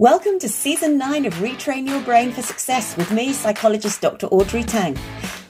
Welcome 0.00 0.38
to 0.38 0.48
season 0.48 0.96
nine 0.96 1.26
of 1.26 1.34
Retrain 1.34 1.86
Your 1.86 2.00
Brain 2.00 2.32
for 2.32 2.40
Success 2.40 2.96
with 2.96 3.10
me, 3.10 3.34
psychologist 3.34 4.00
Dr. 4.00 4.28
Audrey 4.28 4.62
Tang. 4.62 4.96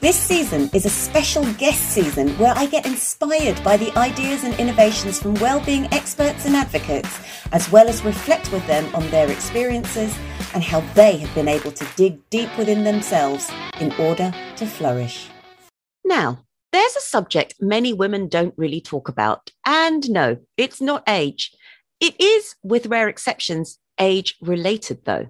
This 0.01 0.17
season 0.17 0.69
is 0.73 0.85
a 0.85 0.89
special 0.89 1.45
guest 1.53 1.79
season 1.79 2.31
where 2.31 2.53
I 2.57 2.65
get 2.65 2.85
inspired 2.85 3.63
by 3.63 3.77
the 3.77 3.97
ideas 3.97 4.43
and 4.43 4.53
innovations 4.59 5.21
from 5.21 5.35
well-being 5.35 5.85
experts 5.93 6.45
and 6.45 6.53
advocates, 6.53 7.17
as 7.53 7.71
well 7.71 7.87
as 7.87 8.03
reflect 8.03 8.51
with 8.51 8.67
them 8.67 8.93
on 8.93 9.09
their 9.09 9.31
experiences 9.31 10.13
and 10.53 10.61
how 10.61 10.81
they 10.95 11.15
have 11.15 11.33
been 11.33 11.47
able 11.47 11.71
to 11.71 11.87
dig 11.95 12.19
deep 12.29 12.49
within 12.57 12.83
themselves 12.83 13.49
in 13.79 13.93
order 13.93 14.33
to 14.57 14.65
flourish. 14.65 15.29
Now, 16.03 16.43
there's 16.73 16.97
a 16.97 16.99
subject 16.99 17.55
many 17.61 17.93
women 17.93 18.27
don't 18.27 18.53
really 18.57 18.81
talk 18.81 19.07
about. 19.07 19.51
And 19.65 20.09
no, 20.09 20.39
it's 20.57 20.81
not 20.81 21.07
age. 21.07 21.55
It 22.01 22.19
is, 22.19 22.55
with 22.63 22.87
rare 22.87 23.07
exceptions, 23.07 23.77
age 24.01 24.35
related, 24.41 25.05
though. 25.05 25.29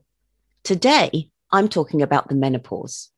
Today, 0.64 1.30
I'm 1.52 1.68
talking 1.68 2.02
about 2.02 2.30
the 2.30 2.36
menopause. 2.36 3.10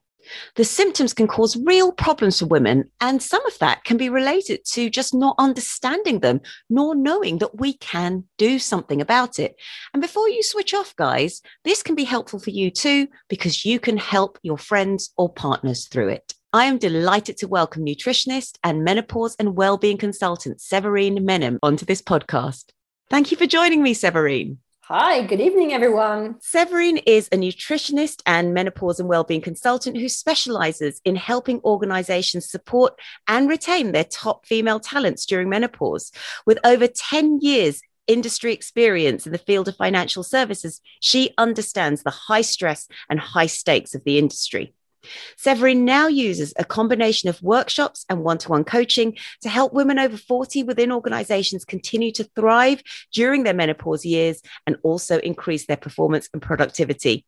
The 0.56 0.64
symptoms 0.64 1.14
can 1.14 1.28
cause 1.28 1.58
real 1.58 1.92
problems 1.92 2.40
for 2.40 2.46
women, 2.46 2.90
and 3.02 3.22
some 3.22 3.46
of 3.46 3.60
that 3.60 3.84
can 3.84 3.98
be 3.98 4.10
related 4.10 4.64
to 4.68 4.90
just 4.90 5.14
not 5.14 5.36
understanding 5.38 6.20
them, 6.22 6.40
nor 6.70 6.96
knowing 6.96 7.40
that 7.40 7.60
we 7.60 7.74
can 7.74 8.24
do 8.38 8.58
something 8.58 9.02
about 9.02 9.38
it. 9.38 9.56
And 9.94 10.02
before 10.02 10.30
you 10.30 10.42
switch 10.42 10.74
off, 10.74 10.96
guys, 10.96 11.42
this 11.66 11.84
can 11.84 11.96
be 11.96 12.06
helpful 12.06 12.40
for 12.40 12.52
you 12.52 12.72
too, 12.72 13.08
because 13.28 13.66
you 13.66 13.80
can 13.80 13.98
help 13.98 14.40
your 14.44 14.58
friends 14.58 15.12
or 15.18 15.32
partners 15.32 15.88
through 15.88 16.10
it. 16.10 16.34
I 16.54 16.66
am 16.66 16.78
delighted 16.78 17.36
to 17.38 17.48
welcome 17.48 17.86
nutritionist 17.86 18.58
and 18.64 18.84
menopause 18.86 19.36
and 19.38 19.58
well-being 19.58 19.98
consultant 19.98 20.62
Severine 20.62 21.18
Menem 21.18 21.58
onto 21.62 21.86
this 21.86 22.02
podcast. 22.02 22.70
Thank 23.10 23.32
you 23.32 23.38
for 23.38 23.46
joining 23.46 23.84
me, 23.84 23.94
Severine. 23.94 24.60
Hi, 24.88 25.26
good 25.26 25.40
evening, 25.40 25.72
everyone. 25.72 26.36
Severine 26.42 26.98
is 26.98 27.30
a 27.32 27.38
nutritionist 27.38 28.22
and 28.26 28.54
menopause 28.54 29.00
and 29.00 29.08
wellbeing 29.08 29.40
consultant 29.40 29.96
who 29.96 30.10
specializes 30.10 31.00
in 31.06 31.16
helping 31.16 31.62
organizations 31.62 32.52
support 32.52 33.00
and 33.26 33.48
retain 33.48 33.94
their 33.94 34.04
top 34.04 34.46
female 34.46 34.82
talents 34.82 35.26
during 35.26 35.48
menopause. 35.48 36.12
With 36.46 36.60
over 36.66 36.86
10 36.86 37.40
years 37.40 37.82
industry 38.08 38.52
experience 38.52 39.26
in 39.26 39.32
the 39.32 39.38
field 39.38 39.70
of 39.70 39.78
financial 39.78 40.22
services, 40.22 40.82
she 41.00 41.34
understands 41.38 42.04
the 42.04 42.12
high 42.12 42.42
stress 42.42 42.90
and 43.10 43.22
high 43.22 43.46
stakes 43.46 43.96
of 43.96 44.04
the 44.04 44.18
industry. 44.18 44.74
Severine 45.38 45.86
now 45.86 46.08
uses 46.08 46.54
a 46.58 46.66
combination 46.66 47.30
of 47.30 47.42
workshops 47.42 48.06
and 48.10 48.24
one 48.24 48.38
to 48.40 48.50
one 48.50 48.64
coaching 48.64 49.18
to 49.42 49.50
help 49.50 49.74
women 49.74 50.00
over 50.00 50.18
40 50.18 50.64
within 50.64 50.92
organizations 50.92 51.66
continue 51.66 52.12
to 52.14 52.24
thrive 52.36 52.82
during 53.12 53.44
their 53.44 53.54
menopause 53.54 54.06
years 54.06 54.42
and 54.66 54.78
also 54.84 55.20
increase 55.20 55.66
their 55.66 55.78
performance 55.78 56.30
and 56.34 56.42
productivity. 56.42 57.26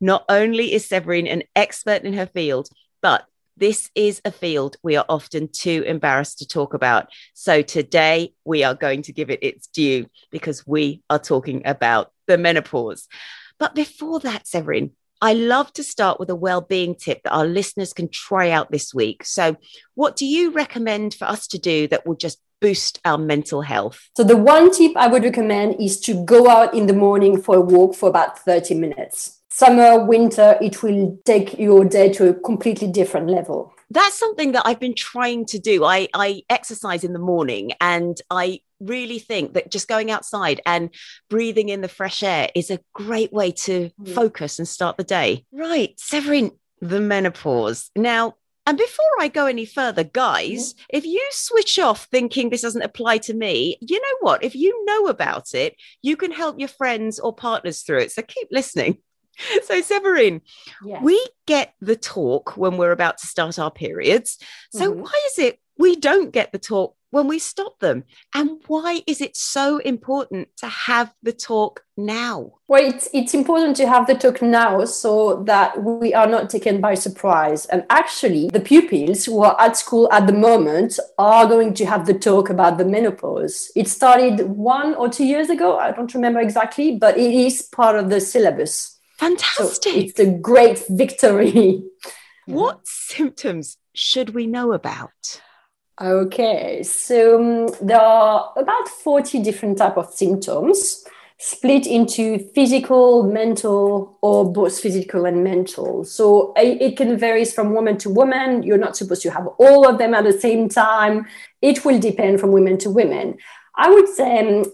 Not 0.00 0.24
only 0.28 0.72
is 0.72 0.86
Severine 0.86 1.26
an 1.26 1.42
expert 1.54 2.02
in 2.02 2.12
her 2.14 2.26
field, 2.26 2.68
but 3.02 3.26
this 3.56 3.90
is 3.94 4.20
a 4.24 4.30
field 4.30 4.76
we 4.82 4.96
are 4.96 5.06
often 5.08 5.48
too 5.48 5.82
embarrassed 5.86 6.38
to 6.38 6.46
talk 6.46 6.74
about. 6.74 7.08
So 7.34 7.62
today 7.62 8.34
we 8.44 8.64
are 8.64 8.74
going 8.74 9.02
to 9.02 9.12
give 9.12 9.30
it 9.30 9.42
its 9.42 9.66
due 9.68 10.06
because 10.30 10.66
we 10.66 11.02
are 11.08 11.18
talking 11.18 11.62
about 11.64 12.12
the 12.26 12.36
menopause. 12.36 13.08
But 13.58 13.74
before 13.74 14.20
that, 14.20 14.46
Severine, 14.46 14.92
I 15.20 15.32
love 15.32 15.72
to 15.74 15.82
start 15.82 16.20
with 16.20 16.30
a 16.30 16.34
well-being 16.34 16.94
tip 16.94 17.22
that 17.22 17.32
our 17.32 17.46
listeners 17.46 17.92
can 17.92 18.08
try 18.08 18.50
out 18.50 18.70
this 18.70 18.92
week. 18.92 19.24
So, 19.24 19.56
what 19.94 20.16
do 20.16 20.26
you 20.26 20.50
recommend 20.50 21.14
for 21.14 21.24
us 21.24 21.46
to 21.48 21.58
do 21.58 21.88
that 21.88 22.06
will 22.06 22.16
just 22.16 22.38
boost 22.60 23.00
our 23.04 23.18
mental 23.18 23.62
health? 23.62 24.10
So, 24.16 24.24
the 24.24 24.36
one 24.36 24.70
tip 24.70 24.92
I 24.96 25.06
would 25.06 25.24
recommend 25.24 25.80
is 25.80 26.00
to 26.00 26.24
go 26.24 26.48
out 26.48 26.74
in 26.74 26.86
the 26.86 26.92
morning 26.92 27.40
for 27.40 27.56
a 27.56 27.60
walk 27.60 27.94
for 27.94 28.08
about 28.08 28.38
30 28.38 28.74
minutes. 28.74 29.40
Summer, 29.50 30.04
winter, 30.04 30.58
it 30.60 30.82
will 30.82 31.18
take 31.24 31.58
your 31.58 31.84
day 31.84 32.12
to 32.12 32.28
a 32.28 32.34
completely 32.34 32.88
different 32.88 33.30
level 33.30 33.72
that's 33.90 34.18
something 34.18 34.52
that 34.52 34.66
I've 34.66 34.80
been 34.80 34.94
trying 34.94 35.46
to 35.46 35.58
do. 35.58 35.84
I, 35.84 36.08
I 36.12 36.42
exercise 36.50 37.04
in 37.04 37.12
the 37.12 37.18
morning 37.18 37.72
and 37.80 38.20
I 38.30 38.60
really 38.80 39.18
think 39.18 39.54
that 39.54 39.70
just 39.70 39.88
going 39.88 40.10
outside 40.10 40.60
and 40.66 40.90
breathing 41.30 41.68
in 41.68 41.80
the 41.80 41.88
fresh 41.88 42.22
air 42.22 42.50
is 42.54 42.70
a 42.70 42.80
great 42.92 43.32
way 43.32 43.52
to 43.52 43.90
mm. 44.00 44.14
focus 44.14 44.58
and 44.58 44.68
start 44.68 44.96
the 44.96 45.04
day. 45.04 45.44
Right, 45.52 45.98
Severine, 45.98 46.50
the 46.80 47.00
menopause. 47.00 47.90
Now, 47.96 48.34
and 48.68 48.76
before 48.76 49.06
I 49.20 49.28
go 49.28 49.46
any 49.46 49.64
further, 49.64 50.02
guys, 50.02 50.74
mm-hmm. 50.74 50.84
if 50.90 51.06
you 51.06 51.24
switch 51.30 51.78
off 51.78 52.08
thinking 52.10 52.50
this 52.50 52.62
doesn't 52.62 52.82
apply 52.82 53.18
to 53.18 53.34
me, 53.34 53.78
you 53.80 54.00
know 54.00 54.18
what? 54.20 54.42
If 54.42 54.56
you 54.56 54.84
know 54.84 55.06
about 55.06 55.54
it, 55.54 55.76
you 56.02 56.16
can 56.16 56.32
help 56.32 56.58
your 56.58 56.68
friends 56.68 57.20
or 57.20 57.32
partners 57.32 57.82
through 57.82 58.00
it. 58.00 58.12
So 58.12 58.22
keep 58.22 58.48
listening. 58.50 58.98
So, 59.64 59.80
Severine, 59.80 60.42
yes. 60.84 61.02
we 61.02 61.24
get 61.46 61.74
the 61.80 61.96
talk 61.96 62.56
when 62.56 62.76
we're 62.76 62.92
about 62.92 63.18
to 63.18 63.26
start 63.26 63.58
our 63.58 63.70
periods. 63.70 64.38
So, 64.70 64.90
mm-hmm. 64.90 65.02
why 65.02 65.20
is 65.26 65.38
it 65.38 65.60
we 65.78 65.96
don't 65.96 66.32
get 66.32 66.52
the 66.52 66.58
talk 66.58 66.94
when 67.10 67.28
we 67.28 67.38
stop 67.38 67.78
them? 67.80 68.04
And 68.34 68.60
why 68.66 69.02
is 69.06 69.20
it 69.20 69.36
so 69.36 69.78
important 69.78 70.48
to 70.58 70.66
have 70.66 71.12
the 71.22 71.32
talk 71.32 71.82
now? 71.96 72.52
Well, 72.68 72.84
it's, 72.84 73.08
it's 73.12 73.34
important 73.34 73.76
to 73.76 73.88
have 73.88 74.06
the 74.06 74.14
talk 74.14 74.42
now 74.42 74.84
so 74.84 75.42
that 75.44 75.82
we 75.82 76.12
are 76.14 76.26
not 76.26 76.50
taken 76.50 76.80
by 76.80 76.94
surprise. 76.94 77.66
And 77.66 77.84
actually, 77.90 78.48
the 78.48 78.60
pupils 78.60 79.24
who 79.24 79.42
are 79.42 79.58
at 79.60 79.76
school 79.76 80.10
at 80.12 80.26
the 80.26 80.32
moment 80.32 80.98
are 81.18 81.46
going 81.46 81.74
to 81.74 81.86
have 81.86 82.06
the 82.06 82.14
talk 82.14 82.50
about 82.50 82.78
the 82.78 82.84
menopause. 82.84 83.70
It 83.74 83.88
started 83.88 84.42
one 84.48 84.94
or 84.94 85.08
two 85.08 85.24
years 85.24 85.50
ago. 85.50 85.78
I 85.78 85.92
don't 85.92 86.12
remember 86.14 86.40
exactly, 86.40 86.96
but 86.96 87.16
it 87.16 87.34
is 87.34 87.62
part 87.62 87.96
of 87.96 88.10
the 88.10 88.20
syllabus. 88.20 88.95
Fantastic. 89.18 89.92
So 89.92 89.98
it's 89.98 90.18
a 90.20 90.30
great 90.30 90.84
victory. 90.88 91.82
What 92.46 92.86
symptoms 92.86 93.76
should 93.92 94.34
we 94.34 94.46
know 94.46 94.72
about? 94.72 95.40
Okay, 96.00 96.82
so 96.82 97.40
um, 97.40 97.74
there 97.80 98.00
are 98.00 98.52
about 98.56 98.88
40 98.88 99.42
different 99.42 99.78
type 99.78 99.96
of 99.96 100.12
symptoms 100.12 101.04
split 101.38 101.86
into 101.86 102.38
physical, 102.54 103.22
mental, 103.22 104.18
or 104.22 104.50
both 104.50 104.78
physical 104.80 105.26
and 105.26 105.44
mental. 105.44 106.04
So 106.04 106.54
it 106.56 106.96
can 106.96 107.18
vary 107.18 107.44
from 107.44 107.74
woman 107.74 107.98
to 107.98 108.10
woman. 108.10 108.62
You're 108.62 108.78
not 108.78 108.96
supposed 108.96 109.22
to 109.22 109.30
have 109.30 109.46
all 109.58 109.86
of 109.86 109.98
them 109.98 110.14
at 110.14 110.24
the 110.24 110.32
same 110.32 110.68
time. 110.68 111.26
It 111.60 111.84
will 111.84 111.98
depend 111.98 112.40
from 112.40 112.52
women 112.52 112.78
to 112.78 112.90
women. 112.90 113.36
I 113.74 113.90
would 113.90 114.08
say 114.08 114.38
um, 114.48 114.64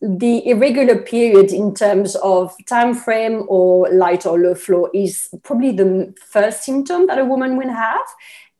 the 0.00 0.46
irregular 0.46 0.98
period 0.98 1.52
in 1.52 1.74
terms 1.74 2.16
of 2.16 2.54
time 2.66 2.94
frame 2.94 3.44
or 3.48 3.88
light 3.90 4.26
or 4.26 4.38
low 4.38 4.54
flow 4.54 4.88
is 4.92 5.28
probably 5.42 5.72
the 5.72 6.14
first 6.30 6.64
symptom 6.64 7.06
that 7.06 7.18
a 7.18 7.24
woman 7.24 7.56
will 7.56 7.70
have 7.70 8.06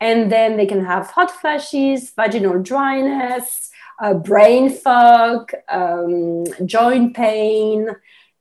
and 0.01 0.33
then 0.33 0.57
they 0.57 0.67
can 0.67 0.85
have 0.85 1.07
hot 1.11 1.31
flashes, 1.31 2.11
vaginal 2.17 2.61
dryness, 2.61 3.71
uh, 4.01 4.15
brain 4.15 4.69
fog, 4.69 5.53
um, 5.69 6.45
joint 6.67 7.15
pain. 7.15 7.89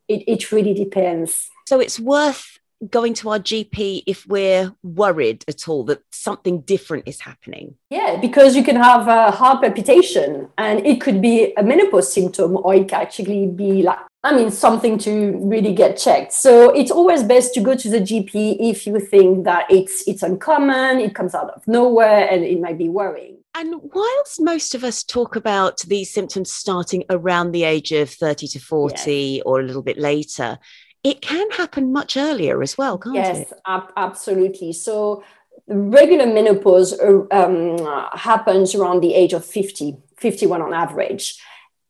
It, 0.08 0.24
it 0.28 0.52
really 0.52 0.74
depends. 0.74 1.50
So 1.68 1.80
it's 1.80 2.00
worth 2.00 2.58
going 2.90 3.14
to 3.16 3.30
our 3.30 3.40
GP 3.40 4.03
if 4.08 4.25
we're 4.28 4.74
worried 4.84 5.44
at 5.47 5.68
all 5.68 5.84
that 5.86 6.02
something 6.12 6.62
different 6.62 7.08
is 7.08 7.19
happening? 7.19 7.75
Yeah, 7.90 8.18
because 8.19 8.56
you 8.56 8.64
can 8.64 8.75
have 8.75 9.08
a 9.08 9.31
heart 9.31 9.62
palpitation 9.62 10.50
and 10.58 10.86
it 10.86 11.02
could 11.02 11.22
be 11.22 11.53
a 11.56 11.64
menopause 11.64 12.12
symptom 12.12 12.58
or 12.58 12.74
it 12.74 12.88
can 12.90 13.02
actually 13.02 13.47
be 13.47 13.84
like 13.84 14.00
I 14.24 14.36
mean, 14.36 14.52
something 14.52 15.00
to 15.00 15.36
really 15.42 15.74
get 15.74 15.97
checked. 15.97 16.31
So 16.31 16.69
it's 16.72 16.92
always 16.92 17.24
best 17.24 17.56
to 17.56 17.59
go 17.59 17.75
to 17.75 17.90
the 17.90 18.00
GP 18.00 18.58
if 18.59 18.86
you 18.86 19.00
think 19.00 19.46
that 19.46 19.66
it's 19.72 20.08
it's 20.08 20.22
uncommon, 20.22 21.00
it 21.00 21.16
comes 21.16 21.34
out 21.34 21.50
of 21.50 21.68
nowhere, 21.68 22.30
and 22.30 22.44
it 22.44 22.62
might 22.62 22.78
be 22.78 22.88
worrying. 22.88 23.38
And 23.56 23.81
whilst 23.94 24.40
most 24.40 24.75
of 24.75 24.84
us 24.84 25.03
talk 25.03 25.36
about 25.36 25.80
these 25.81 26.13
symptoms 26.13 26.52
starting 26.52 27.03
around 27.09 27.52
the 27.52 27.63
age 27.63 27.92
of 27.92 28.09
30 28.09 28.48
to 28.50 28.59
40 28.59 28.96
yes. 29.03 29.42
or 29.46 29.59
a 29.59 29.63
little 29.63 29.81
bit 29.81 29.98
later, 29.98 30.59
it 31.03 31.22
can 31.22 31.50
happen 31.51 31.92
much 31.92 32.15
earlier 32.15 32.62
as 32.62 32.77
well, 32.77 32.98
can't 32.98 33.15
yes, 33.15 33.38
it? 33.38 33.48
Yes, 33.50 33.59
ab- 33.65 33.94
absolutely. 33.98 34.74
So 34.74 35.24
regular 35.68 36.27
menopause 36.27 36.94
uh, 37.00 37.24
um, 37.31 37.77
happens 38.13 38.75
around 38.75 39.01
the 39.01 39.13
age 39.13 39.33
of 39.33 39.45
50, 39.45 39.98
51 40.18 40.62
on 40.62 40.74
average. 40.74 41.39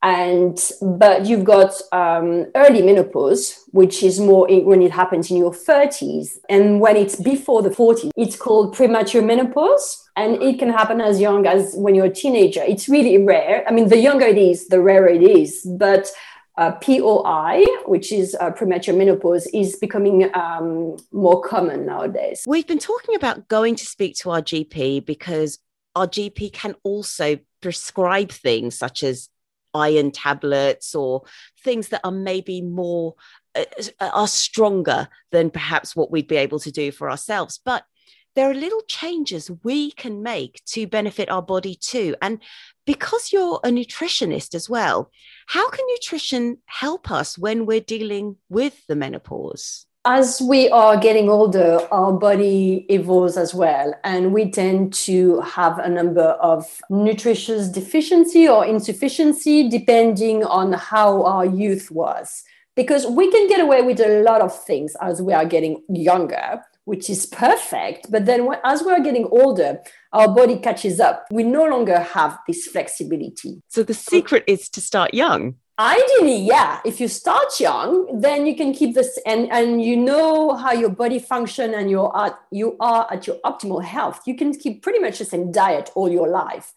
And 0.04 0.58
but 0.80 1.26
you've 1.26 1.44
got 1.44 1.74
um, 1.92 2.46
early 2.56 2.82
menopause 2.82 3.60
which 3.70 4.02
is 4.02 4.18
more 4.18 4.50
in, 4.50 4.64
when 4.64 4.82
it 4.82 4.90
happens 4.90 5.30
in 5.30 5.36
your 5.36 5.52
30s 5.52 6.38
and 6.48 6.80
when 6.80 6.96
it's 6.96 7.14
before 7.14 7.62
the 7.62 7.70
40s 7.70 8.10
it's 8.16 8.34
called 8.34 8.74
premature 8.74 9.22
menopause. 9.22 9.98
And 10.16 10.42
it 10.42 10.58
can 10.58 10.70
happen 10.70 11.00
as 11.00 11.20
young 11.20 11.46
as 11.46 11.74
when 11.74 11.94
you're 11.94 12.06
a 12.06 12.14
teenager. 12.14 12.62
It's 12.64 12.88
really 12.88 13.16
rare. 13.22 13.64
I 13.68 13.72
mean 13.72 13.90
the 13.90 13.98
younger 13.98 14.26
it 14.26 14.38
is 14.38 14.66
the 14.66 14.80
rarer 14.80 15.08
it 15.08 15.22
is. 15.22 15.60
But 15.64 16.10
uh, 16.58 16.72
POI, 16.72 17.64
which 17.86 18.12
is 18.12 18.36
uh, 18.38 18.50
premature 18.50 18.94
menopause, 18.94 19.46
is 19.48 19.76
becoming 19.76 20.30
um, 20.34 20.96
more 21.12 21.40
common 21.42 21.86
nowadays. 21.86 22.44
We've 22.46 22.66
been 22.66 22.78
talking 22.78 23.14
about 23.14 23.48
going 23.48 23.76
to 23.76 23.86
speak 23.86 24.16
to 24.18 24.30
our 24.30 24.42
GP 24.42 25.06
because 25.06 25.58
our 25.94 26.06
GP 26.06 26.52
can 26.52 26.74
also 26.82 27.38
prescribe 27.60 28.30
things 28.30 28.76
such 28.76 29.02
as 29.02 29.28
iron 29.74 30.10
tablets 30.10 30.94
or 30.94 31.22
things 31.62 31.88
that 31.88 32.00
are 32.04 32.12
maybe 32.12 32.60
more 32.60 33.14
uh, 33.54 33.64
are 34.00 34.28
stronger 34.28 35.08
than 35.30 35.50
perhaps 35.50 35.96
what 35.96 36.10
we'd 36.10 36.28
be 36.28 36.36
able 36.36 36.58
to 36.58 36.70
do 36.70 36.92
for 36.92 37.10
ourselves. 37.10 37.60
But 37.64 37.84
there 38.34 38.50
are 38.50 38.54
little 38.54 38.82
changes 38.88 39.50
we 39.62 39.90
can 39.92 40.22
make 40.22 40.62
to 40.66 40.86
benefit 40.86 41.30
our 41.30 41.42
body 41.42 41.74
too. 41.74 42.16
And 42.22 42.40
because 42.86 43.32
you're 43.32 43.60
a 43.62 43.68
nutritionist 43.68 44.54
as 44.54 44.68
well, 44.68 45.10
how 45.46 45.68
can 45.70 45.84
nutrition 45.88 46.58
help 46.66 47.10
us 47.10 47.38
when 47.38 47.66
we're 47.66 47.80
dealing 47.80 48.36
with 48.48 48.86
the 48.86 48.96
menopause? 48.96 49.86
As 50.04 50.42
we 50.42 50.68
are 50.70 50.96
getting 50.96 51.28
older, 51.28 51.78
our 51.92 52.12
body 52.12 52.86
evolves 52.88 53.36
as 53.36 53.54
well, 53.54 53.94
and 54.02 54.32
we 54.32 54.50
tend 54.50 54.92
to 54.94 55.40
have 55.42 55.78
a 55.78 55.88
number 55.88 56.22
of 56.22 56.66
nutritious 56.90 57.68
deficiency 57.68 58.48
or 58.48 58.66
insufficiency 58.66 59.68
depending 59.68 60.42
on 60.42 60.72
how 60.72 61.22
our 61.22 61.46
youth 61.46 61.88
was. 61.92 62.42
Because 62.74 63.06
we 63.06 63.30
can 63.30 63.46
get 63.48 63.60
away 63.60 63.82
with 63.82 64.00
a 64.00 64.22
lot 64.22 64.40
of 64.40 64.64
things 64.64 64.96
as 65.00 65.22
we 65.22 65.34
are 65.34 65.44
getting 65.44 65.84
younger, 65.88 66.64
which 66.84 67.08
is 67.08 67.26
perfect. 67.26 68.10
But 68.10 68.26
then 68.26 68.48
as 68.64 68.82
we 68.82 68.92
are 68.92 69.00
getting 69.00 69.26
older, 69.30 69.80
our 70.12 70.28
body 70.28 70.58
catches 70.58 71.00
up. 71.00 71.26
We 71.30 71.44
no 71.44 71.64
longer 71.64 72.00
have 72.00 72.38
this 72.46 72.66
flexibility. 72.66 73.62
So 73.68 73.82
the 73.82 73.94
secret 73.94 74.44
is 74.46 74.68
to 74.70 74.80
start 74.80 75.14
young. 75.14 75.56
Ideally, 75.78 76.36
yeah. 76.36 76.80
If 76.84 77.00
you 77.00 77.08
start 77.08 77.58
young, 77.58 78.20
then 78.20 78.46
you 78.46 78.54
can 78.54 78.74
keep 78.74 78.94
this 78.94 79.18
and, 79.24 79.50
and 79.50 79.82
you 79.82 79.96
know 79.96 80.54
how 80.54 80.72
your 80.72 80.90
body 80.90 81.18
function 81.18 81.72
and 81.72 81.90
you 81.90 82.02
are 82.02 82.38
you 82.50 82.76
are 82.78 83.10
at 83.10 83.26
your 83.26 83.36
optimal 83.44 83.82
health. 83.82 84.20
You 84.26 84.36
can 84.36 84.52
keep 84.52 84.82
pretty 84.82 84.98
much 84.98 85.18
the 85.18 85.24
same 85.24 85.50
diet 85.50 85.90
all 85.94 86.10
your 86.10 86.28
life. 86.28 86.74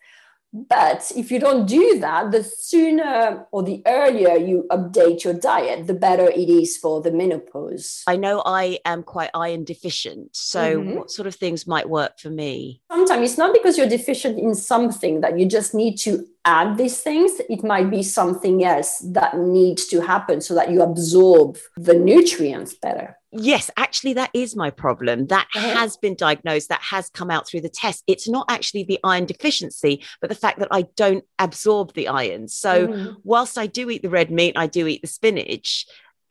But 0.56 1.12
if 1.18 1.32
you 1.32 1.40
don't 1.40 1.66
do 1.66 2.00
that, 2.00 2.32
the 2.32 2.44
sooner 2.44 3.46
or 3.52 3.62
the 3.62 3.82
earlier 3.86 4.38
you 4.38 4.66
update 4.72 5.26
your 5.26 5.34
diet, 5.34 5.88
the 5.88 5.94
better 5.94 6.30
it 6.30 6.50
is 6.50 6.78
for 6.78 7.02
the 7.02 7.12
menopause. 7.12 8.04
I 8.08 8.16
know 8.16 8.42
I 8.46 8.80
am 8.86 9.04
quite 9.04 9.32
iron 9.34 9.66
deficient. 9.66 10.34
So, 10.34 10.80
mm-hmm. 10.80 10.96
what 10.96 11.12
sort 11.12 11.28
of 11.28 11.36
things 11.36 11.68
might 11.68 11.90
work 11.90 12.20
for 12.20 12.30
me? 12.30 12.82
Sometimes 12.90 13.32
it's 13.32 13.38
not 13.38 13.54
because 13.54 13.78
you're 13.78 13.90
deficient 13.90 14.40
in 14.40 14.56
something 14.56 15.20
that 15.22 15.38
you 15.38 15.46
just 15.46 15.76
need 15.76 15.98
to 15.98 16.26
add 16.46 16.78
these 16.78 17.02
things. 17.02 17.34
It 17.50 17.64
might 17.64 17.90
be 17.90 18.04
something 18.04 18.64
else 18.64 19.00
that 19.12 19.38
needs 19.38 19.88
to 19.88 20.00
happen 20.00 20.40
so 20.40 20.56
that 20.56 20.72
you 20.72 20.82
absorb 20.82 21.58
the 21.76 21.96
nutrients 21.96 22.74
better 22.74 23.18
yes, 23.38 23.70
actually, 23.78 24.14
that 24.14 24.32
is 24.34 24.56
my 24.56 24.70
problem. 24.70 25.28
That 25.28 25.48
uh-huh. 25.56 25.76
has 25.76 25.98
been 25.98 26.16
diagnosed, 26.16 26.70
that 26.70 26.82
has 26.82 27.10
come 27.10 27.30
out 27.30 27.48
through 27.48 27.62
the 27.62 27.70
test. 27.70 28.04
It's 28.08 28.28
not 28.28 28.46
actually 28.50 28.84
the 28.84 29.00
iron 29.04 29.26
deficiency, 29.26 30.04
but 30.22 30.30
the 30.30 30.36
fact 30.36 30.60
that 30.60 30.70
I 30.72 30.84
don't 30.96 31.24
absorb 31.40 31.94
the 31.94 32.08
iron. 32.08 32.48
So, 32.48 32.88
mm-hmm. 32.88 33.14
whilst 33.24 33.58
I 33.58 33.68
do 33.68 33.90
eat 33.90 34.02
the 34.02 34.10
red 34.10 34.32
meat, 34.32 34.54
I 34.56 34.68
do 34.68 34.88
eat 34.88 35.02
the 35.02 35.08
spinach, 35.08 35.86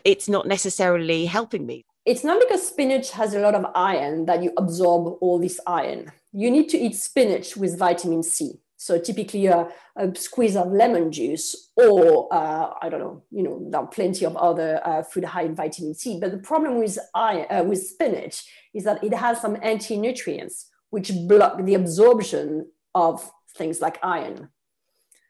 it's 0.05 0.29
not 0.29 0.47
necessarily 0.47 1.27
helping 1.27 1.67
me. 1.67 1.85
It's 2.05 2.25
not 2.25 2.39
because 2.41 2.67
spinach 2.67 3.11
has 3.13 3.33
a 3.33 3.41
lot 3.41 3.55
of 3.55 3.65
iron 3.75 4.27
that 4.27 4.43
you 4.43 4.53
absorb 4.59 5.17
all 5.23 5.39
this 5.39 5.59
iron. 5.67 6.13
You 6.33 6.51
need 6.51 6.69
to 6.71 6.79
eat 6.79 6.97
spinach 6.97 7.57
with 7.57 7.79
vitamin 7.79 8.23
C. 8.23 8.61
So 8.85 8.99
typically 8.99 9.47
a, 9.47 9.69
a 9.97 10.15
squeeze 10.15 10.57
of 10.57 10.71
lemon 10.71 11.11
juice, 11.11 11.71
or 11.75 12.29
uh, 12.31 12.75
I 12.83 12.91
don't 12.91 13.01
know, 13.01 13.23
you 13.31 13.43
know, 13.43 13.67
there 13.71 13.81
are 13.81 13.87
plenty 13.87 14.27
of 14.27 14.37
other 14.37 14.79
uh, 14.85 15.03
food 15.03 15.25
high 15.25 15.45
in 15.45 15.55
vitamin 15.55 15.95
C. 15.95 16.19
But 16.21 16.33
the 16.33 16.39
problem 16.51 16.77
with 16.77 16.99
iron, 17.15 17.47
uh, 17.51 17.65
with 17.65 17.83
spinach 17.83 18.45
is 18.75 18.85
that 18.85 19.03
it 19.03 19.15
has 19.15 19.41
some 19.41 19.57
anti-nutrients 19.63 20.71
which 20.91 21.11
block 21.27 21.65
the 21.65 21.73
absorption 21.73 22.67
of 22.95 23.33
things 23.57 23.81
like 23.81 23.99
iron. 24.03 24.51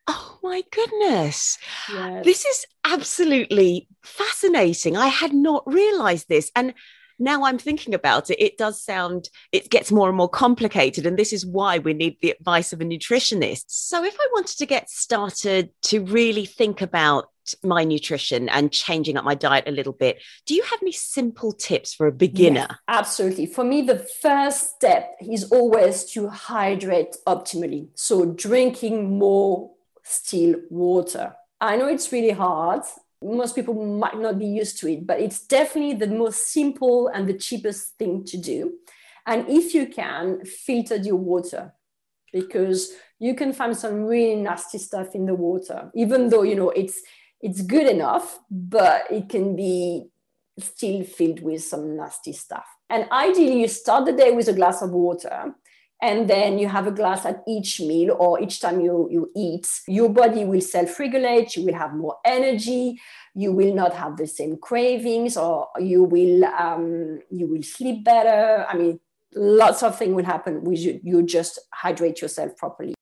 Oh 0.08 0.40
my 0.42 0.64
goodness. 0.72 1.56
Yes. 1.92 2.24
This 2.24 2.44
is 2.44 2.66
absolutely 2.82 3.86
fascinating. 4.02 4.96
I 4.96 5.06
had 5.06 5.32
not 5.32 5.62
realized 5.64 6.28
this. 6.28 6.50
And 6.56 6.74
now 7.18 7.44
I'm 7.44 7.58
thinking 7.58 7.94
about 7.94 8.30
it, 8.30 8.42
it 8.42 8.58
does 8.58 8.82
sound, 8.82 9.28
it 9.52 9.70
gets 9.70 9.92
more 9.92 10.08
and 10.08 10.16
more 10.16 10.28
complicated. 10.28 11.06
And 11.06 11.18
this 11.18 11.32
is 11.32 11.46
why 11.46 11.78
we 11.78 11.94
need 11.94 12.18
the 12.20 12.30
advice 12.30 12.72
of 12.72 12.80
a 12.80 12.84
nutritionist. 12.84 13.64
So, 13.68 14.04
if 14.04 14.16
I 14.18 14.26
wanted 14.32 14.58
to 14.58 14.66
get 14.66 14.90
started 14.90 15.70
to 15.82 16.04
really 16.04 16.46
think 16.46 16.80
about 16.80 17.28
my 17.62 17.84
nutrition 17.84 18.48
and 18.48 18.72
changing 18.72 19.16
up 19.16 19.24
my 19.24 19.34
diet 19.34 19.68
a 19.68 19.70
little 19.70 19.92
bit, 19.92 20.22
do 20.46 20.54
you 20.54 20.62
have 20.62 20.78
any 20.82 20.92
simple 20.92 21.52
tips 21.52 21.92
for 21.92 22.06
a 22.06 22.12
beginner? 22.12 22.66
Yes, 22.70 22.78
absolutely. 22.88 23.46
For 23.46 23.64
me, 23.64 23.82
the 23.82 23.98
first 23.98 24.76
step 24.76 25.14
is 25.20 25.50
always 25.52 26.04
to 26.12 26.28
hydrate 26.28 27.16
optimally. 27.26 27.88
So, 27.94 28.24
drinking 28.26 29.18
more 29.18 29.70
still 30.02 30.56
water. 30.70 31.34
I 31.60 31.76
know 31.76 31.86
it's 31.86 32.12
really 32.12 32.30
hard 32.30 32.82
most 33.22 33.54
people 33.54 33.74
might 33.74 34.18
not 34.18 34.38
be 34.38 34.46
used 34.46 34.78
to 34.80 34.88
it, 34.88 35.06
but 35.06 35.20
it's 35.20 35.46
definitely 35.46 35.94
the 35.94 36.12
most 36.12 36.52
simple 36.52 37.08
and 37.08 37.28
the 37.28 37.38
cheapest 37.38 37.96
thing 37.98 38.24
to 38.24 38.36
do. 38.36 38.72
And 39.26 39.48
if 39.48 39.74
you 39.74 39.86
can, 39.86 40.44
filter 40.44 40.96
your 40.96 41.16
water 41.16 41.72
because 42.32 42.92
you 43.18 43.34
can 43.34 43.52
find 43.52 43.76
some 43.76 44.04
really 44.04 44.40
nasty 44.40 44.78
stuff 44.78 45.14
in 45.14 45.26
the 45.26 45.34
water, 45.34 45.90
even 45.94 46.28
though 46.28 46.42
you 46.42 46.56
know 46.56 46.70
it's 46.70 47.00
it's 47.40 47.62
good 47.62 47.86
enough, 47.86 48.38
but 48.50 49.04
it 49.10 49.28
can 49.28 49.54
be 49.54 50.06
still 50.58 51.04
filled 51.04 51.42
with 51.42 51.62
some 51.62 51.96
nasty 51.96 52.32
stuff. 52.32 52.66
And 52.90 53.08
ideally, 53.10 53.60
you 53.60 53.68
start 53.68 54.04
the 54.04 54.12
day 54.12 54.30
with 54.30 54.48
a 54.48 54.52
glass 54.52 54.82
of 54.82 54.90
water 54.90 55.54
and 56.04 56.28
then 56.28 56.58
you 56.58 56.68
have 56.68 56.86
a 56.86 56.90
glass 56.92 57.24
at 57.24 57.42
each 57.48 57.80
meal 57.80 58.14
or 58.18 58.40
each 58.40 58.60
time 58.60 58.80
you, 58.80 59.08
you 59.10 59.30
eat 59.34 59.66
your 59.88 60.10
body 60.10 60.44
will 60.44 60.60
self-regulate 60.60 61.56
you 61.56 61.64
will 61.64 61.74
have 61.74 61.94
more 61.94 62.16
energy 62.24 63.00
you 63.34 63.52
will 63.52 63.74
not 63.74 63.92
have 63.94 64.16
the 64.16 64.26
same 64.26 64.56
cravings 64.56 65.36
or 65.36 65.68
you 65.78 66.04
will 66.04 66.44
um, 66.44 67.20
you 67.30 67.46
will 67.48 67.62
sleep 67.62 68.04
better. 68.04 68.64
I 68.68 68.76
mean 68.76 69.00
lots 69.34 69.82
of 69.82 69.98
things 69.98 70.14
will 70.14 70.24
happen. 70.24 70.62
With 70.62 70.78
you 70.78 71.00
you 71.02 71.22
just 71.22 71.58
hydrate 71.72 72.22
yourself 72.22 72.56
properly. 72.56 72.94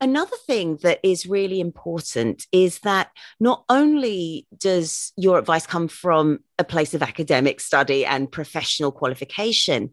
Another 0.00 0.36
thing 0.46 0.78
that 0.82 1.00
is 1.02 1.26
really 1.26 1.60
important 1.60 2.46
is 2.52 2.80
that 2.80 3.10
not 3.40 3.64
only 3.68 4.46
does 4.58 5.12
your 5.16 5.38
advice 5.38 5.66
come 5.66 5.88
from 5.88 6.40
a 6.58 6.64
place 6.64 6.94
of 6.94 7.02
academic 7.02 7.60
study 7.60 8.04
and 8.04 8.30
professional 8.30 8.92
qualification, 8.92 9.90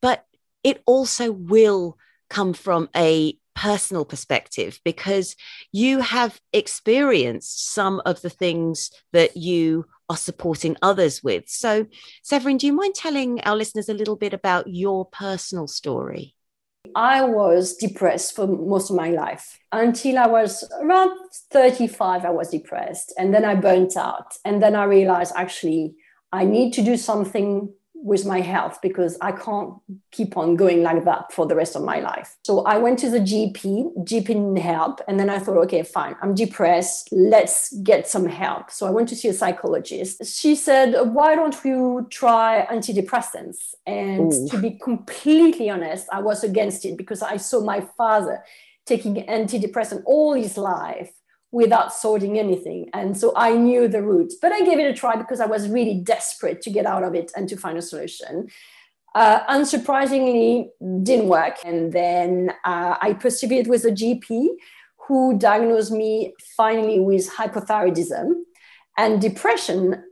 but 0.00 0.26
it 0.62 0.82
also 0.86 1.32
will 1.32 1.98
come 2.30 2.52
from 2.52 2.88
a 2.96 3.36
personal 3.54 4.04
perspective 4.04 4.80
because 4.84 5.36
you 5.72 6.00
have 6.00 6.40
experienced 6.52 7.72
some 7.72 8.00
of 8.06 8.22
the 8.22 8.30
things 8.30 8.90
that 9.12 9.36
you 9.36 9.84
are 10.08 10.16
supporting 10.16 10.76
others 10.82 11.22
with. 11.22 11.44
So, 11.48 11.86
Severine, 12.22 12.56
do 12.56 12.66
you 12.66 12.72
mind 12.72 12.94
telling 12.94 13.40
our 13.42 13.56
listeners 13.56 13.88
a 13.88 13.94
little 13.94 14.16
bit 14.16 14.32
about 14.32 14.68
your 14.68 15.04
personal 15.06 15.66
story? 15.66 16.34
I 16.94 17.24
was 17.24 17.76
depressed 17.76 18.34
for 18.34 18.46
most 18.46 18.90
of 18.90 18.96
my 18.96 19.10
life 19.10 19.58
until 19.70 20.18
I 20.18 20.26
was 20.26 20.68
around 20.80 21.12
35. 21.50 22.24
I 22.24 22.30
was 22.30 22.50
depressed 22.50 23.14
and 23.16 23.32
then 23.32 23.44
I 23.44 23.54
burnt 23.54 23.96
out. 23.96 24.36
And 24.44 24.62
then 24.62 24.74
I 24.74 24.84
realized 24.84 25.32
actually 25.36 25.94
I 26.32 26.44
need 26.44 26.72
to 26.74 26.82
do 26.82 26.96
something 26.96 27.72
with 28.02 28.26
my 28.26 28.40
health 28.40 28.80
because 28.82 29.16
I 29.20 29.32
can't 29.32 29.74
keep 30.10 30.36
on 30.36 30.56
going 30.56 30.82
like 30.82 31.04
that 31.04 31.32
for 31.32 31.46
the 31.46 31.54
rest 31.54 31.76
of 31.76 31.82
my 31.82 32.00
life. 32.00 32.36
So 32.44 32.64
I 32.64 32.76
went 32.76 32.98
to 33.00 33.10
the 33.10 33.20
GP, 33.20 34.04
GP 34.04 34.26
didn't 34.26 34.56
help. 34.56 35.00
And 35.06 35.18
then 35.18 35.30
I 35.30 35.38
thought, 35.38 35.56
okay, 35.64 35.82
fine, 35.82 36.16
I'm 36.20 36.34
depressed. 36.34 37.08
Let's 37.12 37.72
get 37.82 38.08
some 38.08 38.26
help. 38.26 38.70
So 38.70 38.86
I 38.86 38.90
went 38.90 39.08
to 39.10 39.16
see 39.16 39.28
a 39.28 39.32
psychologist. 39.32 40.24
She 40.26 40.54
said, 40.54 40.94
why 41.12 41.34
don't 41.34 41.56
you 41.64 42.06
try 42.10 42.66
antidepressants? 42.70 43.74
And 43.86 44.32
Ooh. 44.32 44.48
to 44.48 44.58
be 44.58 44.78
completely 44.82 45.70
honest, 45.70 46.08
I 46.12 46.20
was 46.20 46.44
against 46.44 46.84
it 46.84 46.96
because 46.96 47.22
I 47.22 47.36
saw 47.36 47.64
my 47.64 47.80
father 47.96 48.42
taking 48.84 49.14
antidepressant 49.14 50.02
all 50.06 50.34
his 50.34 50.56
life 50.56 51.12
without 51.52 51.92
sorting 51.92 52.38
anything. 52.38 52.88
And 52.94 53.16
so 53.16 53.32
I 53.36 53.52
knew 53.52 53.86
the 53.86 54.02
route, 54.02 54.32
but 54.40 54.52
I 54.52 54.64
gave 54.64 54.78
it 54.78 54.90
a 54.90 54.94
try 54.94 55.16
because 55.16 55.38
I 55.38 55.46
was 55.46 55.68
really 55.68 55.94
desperate 55.94 56.62
to 56.62 56.70
get 56.70 56.86
out 56.86 57.04
of 57.04 57.14
it 57.14 57.30
and 57.36 57.48
to 57.50 57.56
find 57.56 57.78
a 57.78 57.82
solution. 57.82 58.48
Uh, 59.14 59.44
unsurprisingly, 59.46 60.70
didn't 61.02 61.28
work. 61.28 61.58
And 61.64 61.92
then 61.92 62.52
uh, 62.64 62.96
I 63.00 63.12
persevered 63.12 63.66
with 63.66 63.84
a 63.84 63.90
GP 63.90 64.48
who 65.06 65.38
diagnosed 65.38 65.92
me 65.92 66.32
finally 66.56 66.98
with 66.98 67.30
hypothyroidism. 67.30 68.32
And 68.96 69.20
depression 69.20 70.02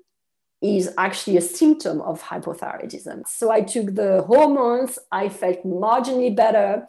is 0.61 0.92
actually 0.99 1.38
a 1.38 1.40
symptom 1.40 2.02
of 2.02 2.23
hypothyroidism. 2.23 3.26
So 3.26 3.50
I 3.50 3.62
took 3.62 3.94
the 3.94 4.23
hormones, 4.23 4.99
I 5.11 5.30
felt 5.30 5.64
marginally 5.64 6.37
better 6.37 6.87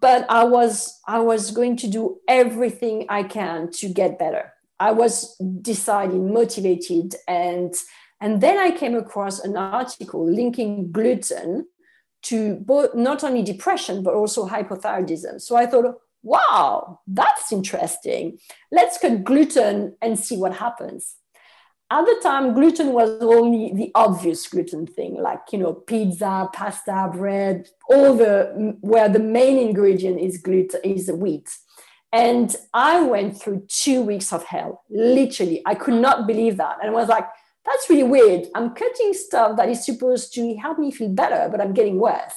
but 0.00 0.24
i 0.30 0.42
was 0.42 1.00
i 1.06 1.18
was 1.18 1.50
going 1.50 1.76
to 1.76 1.86
do 1.86 2.18
everything 2.26 3.06
i 3.08 3.22
can 3.22 3.70
to 3.70 3.88
get 3.88 4.18
better. 4.18 4.52
I 4.80 4.90
was 4.90 5.36
decided 5.60 6.20
motivated 6.20 7.14
and 7.28 7.72
and 8.20 8.40
then 8.40 8.58
i 8.58 8.70
came 8.70 8.96
across 8.96 9.40
an 9.40 9.56
article 9.56 10.28
linking 10.28 10.90
gluten 10.90 11.66
to 12.22 12.56
both 12.56 12.94
not 12.94 13.22
only 13.22 13.42
depression 13.42 14.02
but 14.02 14.14
also 14.14 14.48
hypothyroidism. 14.48 15.40
So 15.40 15.56
i 15.56 15.66
thought 15.66 15.94
wow 16.22 17.00
that's 17.06 17.52
interesting. 17.52 18.38
Let's 18.70 18.98
cut 18.98 19.24
gluten 19.24 19.96
and 20.00 20.18
see 20.18 20.36
what 20.36 20.54
happens 20.54 21.16
at 21.92 22.06
the 22.06 22.18
time, 22.22 22.54
gluten 22.54 22.94
was 22.94 23.10
only 23.20 23.70
the 23.74 23.90
obvious 23.94 24.48
gluten 24.48 24.86
thing, 24.86 25.20
like 25.20 25.40
you 25.52 25.58
know, 25.58 25.74
pizza, 25.74 26.48
pasta, 26.50 27.10
bread, 27.12 27.68
all 27.90 28.16
the 28.16 28.76
where 28.80 29.10
the 29.10 29.18
main 29.18 29.58
ingredient 29.58 30.18
is 30.18 30.38
gluten 30.38 30.80
is 30.84 31.12
wheat. 31.12 31.54
And 32.10 32.56
I 32.72 33.02
went 33.02 33.38
through 33.38 33.66
two 33.68 34.00
weeks 34.00 34.32
of 34.32 34.42
hell. 34.44 34.84
Literally, 34.88 35.60
I 35.66 35.74
could 35.74 36.00
not 36.00 36.26
believe 36.26 36.56
that, 36.56 36.78
and 36.80 36.88
I 36.90 36.94
was 36.94 37.08
like, 37.08 37.26
"That's 37.66 37.90
really 37.90 38.04
weird. 38.04 38.46
I'm 38.54 38.74
cutting 38.74 39.12
stuff 39.12 39.58
that 39.58 39.68
is 39.68 39.84
supposed 39.84 40.32
to 40.34 40.56
help 40.56 40.78
me 40.78 40.92
feel 40.92 41.10
better, 41.10 41.50
but 41.50 41.60
I'm 41.60 41.74
getting 41.74 41.98
worse." 41.98 42.36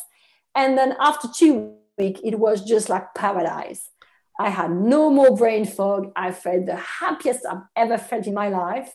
And 0.54 0.78
then 0.78 0.98
after 1.00 1.30
two 1.30 1.76
weeks, 1.98 2.20
it 2.26 2.40
was 2.40 2.62
just 2.62 2.90
like 2.90 3.16
paradise. 3.16 3.90
I 4.38 4.50
had 4.50 4.72
no 4.72 5.10
more 5.10 5.34
brain 5.38 5.64
fog. 5.64 6.12
I 6.14 6.34
felt 6.34 6.66
the 6.66 6.76
happiest 6.76 7.46
I've 7.46 7.64
ever 7.78 7.98
felt 7.98 8.28
in 8.28 8.34
my 8.34 8.50
life. 8.50 8.94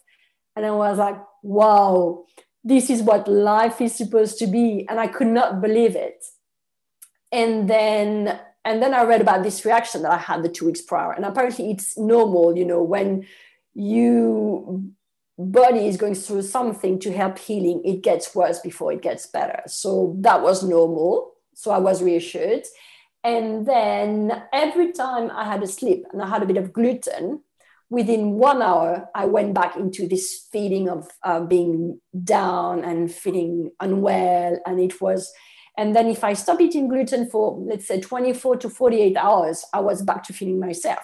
And 0.56 0.66
I 0.66 0.70
was 0.72 0.98
like, 0.98 1.16
wow, 1.42 2.24
this 2.64 2.90
is 2.90 3.02
what 3.02 3.28
life 3.28 3.80
is 3.80 3.94
supposed 3.94 4.38
to 4.38 4.46
be. 4.46 4.86
And 4.88 5.00
I 5.00 5.06
could 5.06 5.28
not 5.28 5.60
believe 5.60 5.96
it. 5.96 6.24
And 7.32 7.68
then 7.68 8.40
and 8.64 8.82
then 8.82 8.92
I 8.92 9.04
read 9.04 9.22
about 9.22 9.42
this 9.42 9.64
reaction 9.64 10.02
that 10.02 10.12
I 10.12 10.18
had 10.18 10.42
the 10.42 10.48
two 10.48 10.66
weeks 10.66 10.82
prior. 10.82 11.12
And 11.12 11.24
apparently 11.24 11.70
it's 11.70 11.96
normal, 11.96 12.56
you 12.56 12.64
know, 12.64 12.82
when 12.82 13.26
you 13.74 14.92
body 15.38 15.86
is 15.86 15.96
going 15.96 16.14
through 16.14 16.42
something 16.42 16.98
to 16.98 17.12
help 17.12 17.38
healing, 17.38 17.80
it 17.84 18.02
gets 18.02 18.34
worse 18.34 18.60
before 18.60 18.92
it 18.92 19.00
gets 19.00 19.26
better. 19.26 19.62
So 19.66 20.14
that 20.20 20.42
was 20.42 20.62
normal. 20.62 21.32
So 21.54 21.70
I 21.70 21.78
was 21.78 22.02
reassured. 22.02 22.64
And 23.24 23.66
then 23.66 24.42
every 24.52 24.92
time 24.92 25.30
I 25.30 25.44
had 25.44 25.62
a 25.62 25.66
slip 25.66 26.04
and 26.12 26.20
I 26.22 26.28
had 26.28 26.42
a 26.42 26.46
bit 26.46 26.58
of 26.58 26.72
gluten, 26.72 27.40
within 27.90 28.32
one 28.32 28.62
hour, 28.62 29.08
I 29.14 29.26
went 29.26 29.52
back 29.52 29.76
into 29.76 30.06
this 30.06 30.46
feeling 30.52 30.88
of 30.88 31.08
uh, 31.24 31.40
being 31.40 32.00
down 32.24 32.84
and 32.84 33.12
feeling 33.12 33.72
unwell. 33.80 34.58
And 34.64 34.80
it 34.80 35.00
was, 35.00 35.30
and 35.76 35.94
then 35.94 36.06
if 36.06 36.22
I 36.22 36.34
stop 36.34 36.60
eating 36.60 36.88
gluten 36.88 37.28
for, 37.28 37.58
let's 37.58 37.88
say, 37.88 38.00
24 38.00 38.58
to 38.58 38.70
48 38.70 39.16
hours, 39.16 39.64
I 39.74 39.80
was 39.80 40.02
back 40.02 40.22
to 40.24 40.32
feeling 40.32 40.60
myself. 40.60 41.00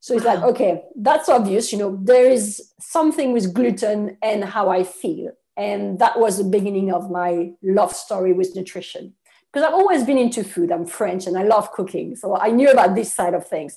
So 0.00 0.14
it's 0.14 0.24
wow. 0.24 0.34
like, 0.34 0.44
okay, 0.44 0.82
that's 0.96 1.28
obvious. 1.28 1.72
You 1.72 1.78
know, 1.78 1.98
there 2.02 2.28
is 2.30 2.72
something 2.80 3.32
with 3.32 3.54
gluten 3.54 4.16
and 4.22 4.44
how 4.44 4.68
I 4.68 4.84
feel. 4.84 5.32
And 5.56 5.98
that 5.98 6.18
was 6.18 6.38
the 6.38 6.44
beginning 6.44 6.92
of 6.92 7.10
my 7.10 7.50
love 7.62 7.92
story 7.92 8.32
with 8.32 8.54
nutrition 8.54 9.14
because 9.52 9.66
I've 9.66 9.74
always 9.74 10.04
been 10.04 10.18
into 10.18 10.44
food. 10.44 10.70
I'm 10.70 10.86
French 10.86 11.26
and 11.26 11.36
I 11.36 11.42
love 11.42 11.72
cooking. 11.72 12.14
So 12.14 12.36
I 12.36 12.50
knew 12.50 12.70
about 12.70 12.94
this 12.94 13.12
side 13.12 13.34
of 13.34 13.46
things. 13.46 13.76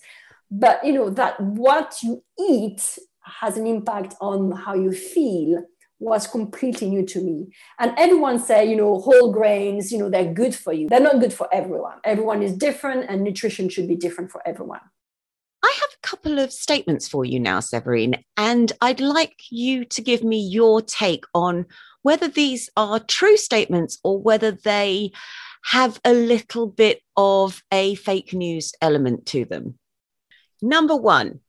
But 0.51 0.86
you 0.86 0.93
know, 0.93 1.10
that 1.10 1.39
what 1.39 1.96
you 2.03 2.24
eat 2.38 3.00
has 3.24 3.58
an 3.58 3.65
impact 3.65 4.15
on 4.20 4.51
how 4.51 4.75
you 4.75 4.91
feel 4.91 5.63
was 6.00 6.25
completely 6.25 6.89
new 6.89 7.05
to 7.05 7.22
me. 7.22 7.48
And 7.79 7.93
everyone 7.98 8.39
say, 8.39 8.67
you 8.67 8.75
know, 8.75 9.00
whole 9.00 9.31
grains, 9.31 9.91
you 9.91 10.00
know, 10.00 10.10
they're 10.10 10.34
good 10.34 10.55
for 10.55 10.74
you. 10.74 10.89
They're 10.89 11.00
not 11.00 11.20
good 11.20 11.31
for 11.31 11.48
everyone. 11.53 12.00
Everyone 12.03 12.41
is 12.41 12.58
different 12.58 13.05
and 13.08 13.24
nutrition 13.24 13.70
should 13.70 13.88
be 13.88 13.96
different 13.96 14.31
for 14.31 14.41
everyone. 14.46 14.81
I 15.63 15.72
have 15.79 15.89
a 15.93 16.08
couple 16.08 16.39
of 16.39 16.51
statements 16.51 17.08
for 17.08 17.24
you 17.24 17.39
now, 17.39 17.60
Séverine, 17.60 18.24
and 18.36 18.72
I'd 18.81 19.00
like 19.00 19.38
you 19.51 19.86
to 19.86 20.01
give 20.01 20.24
me 20.24 20.39
your 20.39 20.81
take 20.81 21.24
on 21.36 21.67
whether 22.01 22.27
these 22.27 22.67
are 22.75 23.00
true 23.00 23.38
statements 23.38 24.00
or 24.03 24.20
whether 24.20 24.51
they 24.51 25.12
have 25.65 26.01
a 26.03 26.13
little 26.13 26.65
bit 26.65 27.01
of 27.15 27.62
a 27.72 27.93
fake 27.93 28.34
news 28.34 28.74
element 28.81 29.27
to 29.27 29.46
them. 29.46 29.77
Number 30.62 30.96
one, 30.96 31.39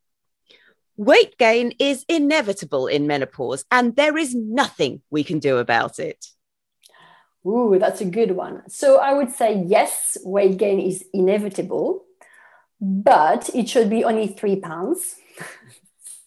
weight 0.97 1.37
gain 1.39 1.75
is 1.79 2.05
inevitable 2.09 2.87
in 2.87 3.07
menopause, 3.07 3.65
and 3.71 3.95
there 3.97 4.17
is 4.17 4.35
nothing 4.35 5.03
we 5.11 5.25
can 5.25 5.39
do 5.39 5.59
about 5.59 5.99
it. 5.99 6.27
Ooh, 7.47 7.77
that's 7.79 8.01
a 8.01 8.05
good 8.05 8.33
one. 8.33 8.63
So 8.69 8.99
I 8.99 9.13
would 9.15 9.31
say 9.31 9.65
yes, 9.67 10.17
weight 10.23 10.57
gain 10.57 10.81
is 10.81 11.05
inevitable, 11.13 12.05
but 12.81 13.51
it 13.55 13.69
should 13.69 13.91
be 13.91 14.05
only 14.05 14.29
three 14.29 14.57
pounds. 14.57 15.17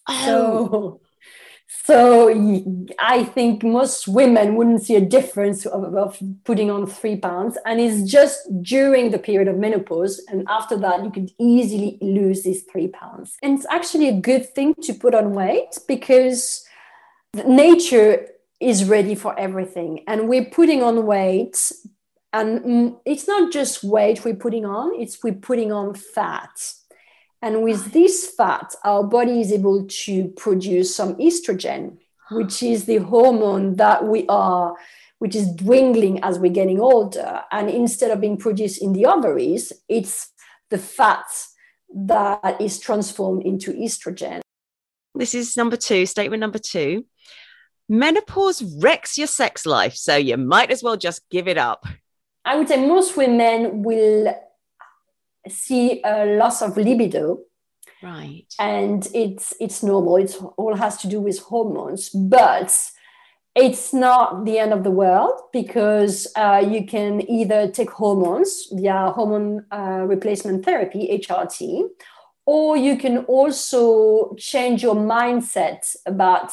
Oh. 0.08 0.24
So 0.24 1.00
so 1.86 2.28
I 2.98 3.22
think 3.22 3.62
most 3.62 4.08
women 4.08 4.56
wouldn't 4.56 4.82
see 4.82 4.96
a 4.96 5.00
difference 5.00 5.64
of, 5.66 5.94
of, 5.94 6.20
putting 6.42 6.68
on 6.68 6.84
three 6.84 7.14
pounds. 7.14 7.56
And 7.64 7.80
it's 7.80 8.10
just 8.10 8.40
during 8.60 9.12
the 9.12 9.20
period 9.20 9.46
of 9.46 9.56
menopause. 9.56 10.20
And 10.28 10.44
after 10.48 10.76
that, 10.78 11.04
you 11.04 11.12
could 11.12 11.30
easily 11.38 11.96
lose 12.02 12.42
these 12.42 12.64
three 12.64 12.88
pounds. 12.88 13.36
And 13.40 13.56
it's 13.56 13.68
actually 13.70 14.08
a 14.08 14.20
good 14.20 14.52
thing 14.52 14.74
to 14.82 14.94
put 14.94 15.14
on 15.14 15.32
weight 15.32 15.78
because 15.86 16.66
nature 17.46 18.26
is 18.58 18.84
ready 18.84 19.14
for 19.14 19.38
everything. 19.38 20.02
And 20.08 20.28
we're 20.28 20.46
putting 20.46 20.82
on 20.82 21.06
weight. 21.06 21.70
And 22.32 22.60
mm, 22.62 23.00
it's 23.04 23.28
not 23.28 23.52
just 23.52 23.84
weight 23.84 24.24
we're 24.24 24.34
putting 24.34 24.66
on, 24.66 25.00
it's 25.00 25.22
we're 25.22 25.34
putting 25.34 25.70
on 25.70 25.94
fat 25.94 26.50
and 27.42 27.62
with 27.62 27.92
this 27.92 28.30
fat, 28.36 28.74
our 28.84 29.04
body 29.04 29.40
is 29.40 29.52
able 29.52 29.86
to 29.86 30.28
produce 30.36 30.94
some 30.94 31.16
estrogen, 31.16 31.98
which 32.30 32.62
is 32.62 32.86
the 32.86 32.96
hormone 32.96 33.76
that 33.76 34.04
we 34.04 34.26
are, 34.28 34.74
which 35.18 35.36
is 35.36 35.52
dwindling 35.52 36.22
as 36.22 36.38
we're 36.38 36.52
getting 36.52 36.80
older. 36.80 37.42
And 37.52 37.68
instead 37.70 38.10
of 38.10 38.20
being 38.20 38.36
produced 38.36 38.82
in 38.82 38.92
the 38.92 39.06
ovaries, 39.06 39.72
it's 39.88 40.30
the 40.70 40.78
fat 40.78 41.26
that 41.94 42.60
is 42.60 42.80
transformed 42.80 43.44
into 43.44 43.72
estrogen. 43.72 44.40
This 45.14 45.34
is 45.34 45.56
number 45.56 45.76
two, 45.76 46.06
statement 46.06 46.40
number 46.40 46.58
two. 46.58 47.06
Menopause 47.88 48.62
wrecks 48.80 49.16
your 49.16 49.28
sex 49.28 49.64
life, 49.64 49.94
so 49.94 50.16
you 50.16 50.36
might 50.36 50.70
as 50.70 50.82
well 50.82 50.96
just 50.96 51.22
give 51.30 51.46
it 51.46 51.56
up. 51.56 51.86
I 52.44 52.56
would 52.56 52.68
say 52.68 52.84
most 52.84 53.16
women 53.16 53.82
will 53.82 54.34
see 55.48 56.02
a 56.04 56.36
loss 56.36 56.62
of 56.62 56.76
libido. 56.76 57.38
Right. 58.02 58.44
And 58.58 59.06
it's 59.14 59.54
it's 59.60 59.82
normal. 59.82 60.16
It's 60.16 60.36
all 60.56 60.76
has 60.76 60.98
to 60.98 61.08
do 61.08 61.20
with 61.20 61.38
hormones. 61.40 62.10
But 62.10 62.72
it's 63.54 63.94
not 63.94 64.44
the 64.44 64.58
end 64.58 64.72
of 64.74 64.84
the 64.84 64.90
world 64.90 65.32
because 65.52 66.26
uh, 66.36 66.62
you 66.68 66.86
can 66.86 67.28
either 67.28 67.70
take 67.70 67.90
hormones 67.90 68.68
via 68.70 69.10
hormone 69.12 69.64
uh, 69.72 70.04
replacement 70.06 70.62
therapy 70.62 71.08
hrt 71.26 71.88
or 72.46 72.76
you 72.76 72.96
can 72.96 73.18
also 73.24 74.34
change 74.36 74.82
your 74.82 74.94
mindset 74.94 75.96
about 76.06 76.52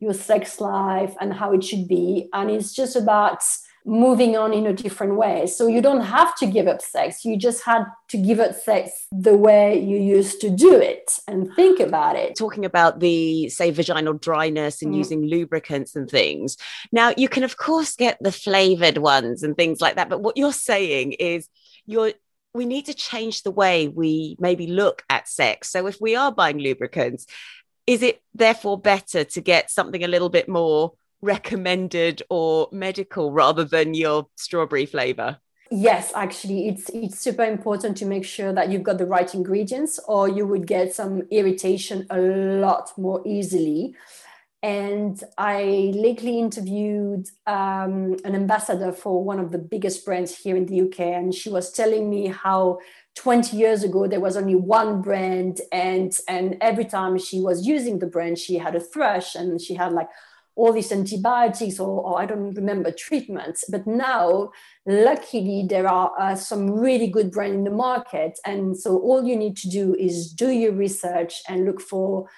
your 0.00 0.14
sex 0.14 0.60
life 0.60 1.14
and 1.20 1.34
how 1.34 1.52
it 1.52 1.62
should 1.62 1.86
be. 1.86 2.28
And 2.32 2.50
it's 2.50 2.72
just 2.74 2.96
about 2.96 3.42
moving 3.84 4.36
on 4.36 4.52
in 4.54 4.66
a 4.66 4.72
different 4.72 5.16
way. 5.16 5.46
So 5.46 5.66
you 5.66 5.82
don't 5.82 6.00
have 6.00 6.34
to 6.36 6.46
give 6.46 6.66
up 6.66 6.80
sex. 6.80 7.24
You 7.24 7.36
just 7.36 7.62
had 7.64 7.84
to 8.08 8.16
give 8.16 8.40
up 8.40 8.54
sex 8.54 9.06
the 9.12 9.36
way 9.36 9.78
you 9.78 9.98
used 9.98 10.40
to 10.40 10.50
do 10.50 10.74
it 10.74 11.18
and 11.28 11.52
think 11.54 11.80
about 11.80 12.16
it. 12.16 12.36
Talking 12.36 12.64
about 12.64 13.00
the, 13.00 13.48
say, 13.50 13.70
vaginal 13.70 14.14
dryness 14.14 14.80
and 14.82 14.94
mm. 14.94 14.98
using 14.98 15.26
lubricants 15.26 15.96
and 15.96 16.08
things. 16.08 16.56
Now, 16.92 17.12
you 17.16 17.28
can, 17.28 17.44
of 17.44 17.56
course, 17.56 17.94
get 17.94 18.16
the 18.20 18.32
flavored 18.32 18.98
ones 18.98 19.42
and 19.42 19.54
things 19.54 19.80
like 19.80 19.96
that. 19.96 20.08
But 20.08 20.22
what 20.22 20.36
you're 20.36 20.52
saying 20.52 21.12
is 21.12 21.48
you're 21.86 22.12
we 22.54 22.64
need 22.66 22.86
to 22.86 22.94
change 22.94 23.42
the 23.42 23.50
way 23.50 23.88
we 23.88 24.36
maybe 24.38 24.68
look 24.68 25.02
at 25.10 25.28
sex. 25.28 25.70
So 25.70 25.88
if 25.88 26.00
we 26.00 26.14
are 26.14 26.30
buying 26.30 26.58
lubricants, 26.58 27.26
is 27.84 28.00
it 28.00 28.22
therefore 28.32 28.78
better 28.78 29.24
to 29.24 29.40
get 29.40 29.70
something 29.70 30.04
a 30.04 30.08
little 30.08 30.28
bit 30.28 30.48
more 30.48 30.92
recommended 31.24 32.22
or 32.28 32.68
medical 32.70 33.32
rather 33.32 33.64
than 33.64 33.94
your 33.94 34.28
strawberry 34.36 34.86
flavor? 34.86 35.38
Yes, 35.70 36.12
actually, 36.14 36.68
it's 36.68 36.90
it's 36.90 37.18
super 37.18 37.42
important 37.42 37.96
to 37.96 38.06
make 38.06 38.24
sure 38.24 38.52
that 38.52 38.70
you've 38.70 38.82
got 38.82 38.98
the 38.98 39.06
right 39.06 39.34
ingredients, 39.34 39.98
or 40.06 40.28
you 40.28 40.46
would 40.46 40.66
get 40.66 40.94
some 40.94 41.22
irritation 41.30 42.06
a 42.10 42.18
lot 42.18 42.92
more 42.98 43.22
easily. 43.26 43.96
And 44.62 45.22
I 45.36 45.92
lately 45.94 46.38
interviewed 46.38 47.28
um, 47.46 48.16
an 48.24 48.34
ambassador 48.34 48.92
for 48.92 49.22
one 49.22 49.38
of 49.38 49.52
the 49.52 49.58
biggest 49.58 50.04
brands 50.04 50.36
here 50.36 50.56
in 50.56 50.66
the 50.66 50.82
UK, 50.82 51.00
and 51.00 51.34
she 51.34 51.50
was 51.50 51.72
telling 51.72 52.08
me 52.08 52.28
how 52.28 52.78
20 53.16 53.56
years 53.56 53.82
ago 53.82 54.06
there 54.06 54.20
was 54.20 54.36
only 54.36 54.54
one 54.54 55.00
brand, 55.00 55.60
and 55.72 56.12
and 56.28 56.56
every 56.60 56.84
time 56.84 57.18
she 57.18 57.40
was 57.40 57.66
using 57.66 57.98
the 57.98 58.06
brand, 58.06 58.38
she 58.38 58.58
had 58.58 58.76
a 58.76 58.80
thrush, 58.80 59.34
and 59.34 59.60
she 59.60 59.74
had 59.74 59.92
like 59.92 60.08
all 60.56 60.72
these 60.72 60.92
antibiotics 60.92 61.80
or, 61.80 62.00
or, 62.00 62.20
I 62.20 62.26
don't 62.26 62.54
remember 62.54 62.90
treatments. 62.90 63.64
But 63.68 63.86
now, 63.86 64.50
luckily, 64.86 65.66
there 65.68 65.88
are 65.88 66.12
uh, 66.18 66.34
some 66.36 66.70
really 66.70 67.08
good 67.08 67.30
brands 67.32 67.56
in 67.56 67.64
the 67.64 67.70
market. 67.70 68.38
And 68.46 68.76
so 68.76 68.98
all 68.98 69.24
you 69.24 69.36
need 69.36 69.56
to 69.58 69.68
do 69.68 69.94
is 69.94 70.32
do 70.32 70.50
your 70.50 70.72
research 70.72 71.42
and 71.48 71.64
look 71.64 71.80
for 71.80 72.28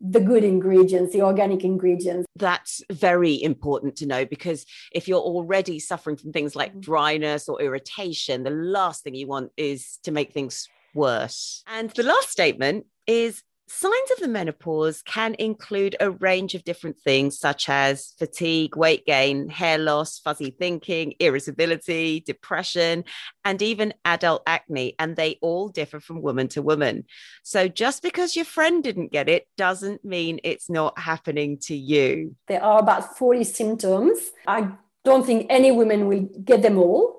the 0.00 0.20
good 0.20 0.44
ingredients, 0.44 1.12
the 1.12 1.22
organic 1.22 1.64
ingredients. 1.64 2.26
That's 2.36 2.82
very 2.92 3.42
important 3.42 3.96
to 3.96 4.06
know 4.06 4.24
because 4.26 4.66
if 4.92 5.08
you're 5.08 5.18
already 5.18 5.78
suffering 5.78 6.16
from 6.16 6.32
things 6.32 6.54
like 6.54 6.70
mm-hmm. 6.70 6.80
dryness 6.80 7.48
or 7.48 7.60
irritation, 7.60 8.42
the 8.42 8.50
last 8.50 9.02
thing 9.02 9.14
you 9.14 9.26
want 9.26 9.50
is 9.56 9.98
to 10.02 10.12
make 10.12 10.32
things 10.32 10.68
worse. 10.94 11.62
And 11.66 11.90
the 11.90 12.02
last 12.02 12.30
statement 12.30 12.86
is 13.06 13.42
Signs 13.66 14.10
of 14.12 14.18
the 14.20 14.28
menopause 14.28 15.00
can 15.02 15.34
include 15.38 15.96
a 15.98 16.10
range 16.10 16.54
of 16.54 16.64
different 16.64 16.98
things, 16.98 17.38
such 17.38 17.70
as 17.70 18.12
fatigue, 18.18 18.76
weight 18.76 19.06
gain, 19.06 19.48
hair 19.48 19.78
loss, 19.78 20.18
fuzzy 20.18 20.50
thinking, 20.50 21.14
irritability, 21.18 22.20
depression, 22.20 23.04
and 23.42 23.62
even 23.62 23.94
adult 24.04 24.42
acne. 24.46 24.94
And 24.98 25.16
they 25.16 25.38
all 25.40 25.68
differ 25.68 25.98
from 25.98 26.20
woman 26.20 26.48
to 26.48 26.60
woman. 26.60 27.04
So 27.42 27.66
just 27.66 28.02
because 28.02 28.36
your 28.36 28.44
friend 28.44 28.84
didn't 28.84 29.12
get 29.12 29.30
it 29.30 29.46
doesn't 29.56 30.04
mean 30.04 30.40
it's 30.44 30.68
not 30.68 30.98
happening 30.98 31.58
to 31.62 31.74
you. 31.74 32.36
There 32.48 32.62
are 32.62 32.80
about 32.80 33.16
40 33.16 33.44
symptoms. 33.44 34.18
I 34.46 34.72
don't 35.04 35.24
think 35.24 35.46
any 35.48 35.72
women 35.72 36.06
will 36.06 36.28
get 36.44 36.60
them 36.60 36.78
all. 36.78 37.18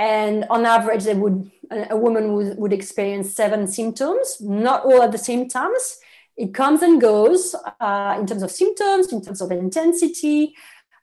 And 0.00 0.46
on 0.48 0.64
average, 0.64 1.04
they 1.04 1.12
would 1.12 1.50
a 1.70 1.96
woman 1.96 2.32
would, 2.34 2.56
would 2.56 2.72
experience 2.72 3.34
seven 3.34 3.68
symptoms, 3.68 4.38
not 4.40 4.84
all 4.84 5.02
at 5.02 5.12
the 5.12 5.18
same 5.18 5.46
times. 5.46 5.98
It 6.38 6.54
comes 6.54 6.80
and 6.80 6.98
goes 7.00 7.54
uh, 7.80 8.16
in 8.18 8.26
terms 8.26 8.42
of 8.42 8.50
symptoms, 8.50 9.12
in 9.12 9.22
terms 9.22 9.42
of 9.42 9.52
intensity, 9.52 10.54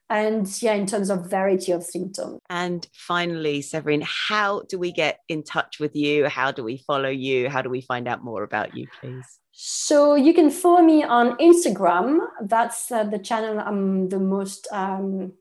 and 0.09 0.49
yeah, 0.61 0.73
in 0.73 0.87
terms 0.87 1.11
of 1.11 1.29
variety 1.29 1.71
of 1.71 1.83
symptoms. 1.83 2.39
And 2.49 2.87
finally, 2.91 3.61
Séverine, 3.61 4.03
how 4.03 4.63
do 4.67 4.79
we 4.79 4.91
get 4.91 5.19
in 5.29 5.43
touch 5.43 5.79
with 5.79 5.95
you? 5.95 6.27
How 6.27 6.51
do 6.51 6.63
we 6.63 6.77
follow 6.77 7.09
you? 7.09 7.49
How 7.49 7.61
do 7.61 7.69
we 7.69 7.81
find 7.81 8.07
out 8.07 8.23
more 8.23 8.41
about 8.41 8.75
you, 8.75 8.87
please? 8.99 9.39
So 9.51 10.15
you 10.15 10.33
can 10.33 10.49
follow 10.49 10.81
me 10.81 11.03
on 11.03 11.37
Instagram. 11.37 12.19
That's 12.41 12.91
uh, 12.91 13.03
the 13.03 13.19
channel 13.19 13.59
I'm 13.59 14.09
the 14.09 14.19
most 14.19 14.67
um, 14.71 15.33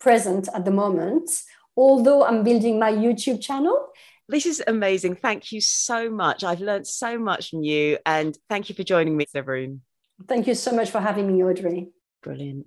present 0.00 0.48
at 0.54 0.64
the 0.64 0.70
moment. 0.70 1.30
Although 1.76 2.24
I'm 2.24 2.44
building 2.44 2.78
my 2.78 2.92
YouTube 2.92 3.40
channel, 3.40 3.88
this 4.28 4.46
is 4.46 4.62
amazing. 4.66 5.16
Thank 5.16 5.52
you 5.52 5.60
so 5.60 6.10
much. 6.10 6.44
I've 6.44 6.60
learned 6.60 6.86
so 6.86 7.18
much 7.18 7.50
from 7.50 7.62
you. 7.62 7.98
And 8.06 8.36
thank 8.48 8.68
you 8.68 8.74
for 8.74 8.82
joining 8.82 9.16
me, 9.16 9.26
Séverine. 9.34 9.80
Thank 10.28 10.46
you 10.46 10.54
so 10.54 10.72
much 10.72 10.90
for 10.90 11.00
having 11.00 11.26
me, 11.26 11.42
Audrey. 11.42 11.88
Brilliant. 12.22 12.66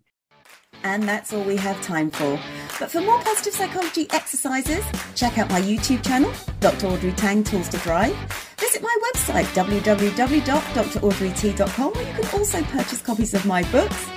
And 0.83 1.03
that's 1.03 1.31
all 1.33 1.43
we 1.43 1.57
have 1.57 1.79
time 1.81 2.11
for. 2.11 2.39
But 2.79 2.91
for 2.91 3.01
more 3.01 3.19
positive 3.21 3.53
psychology 3.53 4.07
exercises, 4.11 4.83
check 5.15 5.37
out 5.37 5.49
my 5.49 5.61
YouTube 5.61 6.05
channel, 6.05 6.31
Dr. 6.59 6.87
Audrey 6.87 7.13
Tang 7.13 7.43
Tools 7.43 7.69
to 7.69 7.79
Thrive. 7.79 8.15
Visit 8.59 8.81
my 8.81 8.97
website, 9.13 9.45
www.draudreyt.com, 9.55 11.93
where 11.93 12.07
you 12.07 12.13
can 12.13 12.39
also 12.39 12.61
purchase 12.63 13.01
copies 13.01 13.33
of 13.33 13.45
my 13.45 13.63
books. 13.71 14.09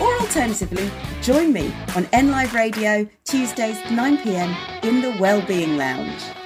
Or 0.00 0.20
alternatively, 0.20 0.90
join 1.20 1.52
me 1.52 1.66
on 1.94 2.04
NLive 2.06 2.52
Radio, 2.52 3.08
Tuesdays 3.24 3.76
9pm 3.88 4.84
in 4.84 5.00
the 5.00 5.16
Wellbeing 5.20 5.76
Lounge. 5.76 6.41